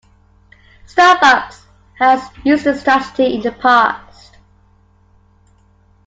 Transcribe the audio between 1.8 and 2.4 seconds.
has